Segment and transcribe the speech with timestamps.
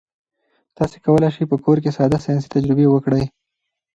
[0.77, 3.23] تاسي کولای شئ په کور کې ساده ساینسي تجربې وکړئ.